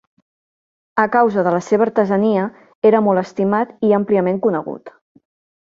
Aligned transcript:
A 1.03 1.05
causa 1.15 1.41
de 1.49 1.51
la 1.57 1.59
seva 1.67 1.85
artesania, 1.87 2.47
era 2.93 3.05
molt 3.09 3.23
estimat 3.25 3.77
i 3.91 3.95
àmpliament 4.03 4.45
conegut. 4.49 4.95